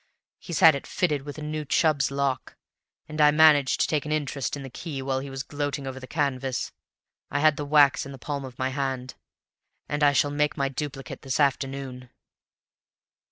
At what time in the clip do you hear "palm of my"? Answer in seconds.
8.17-8.69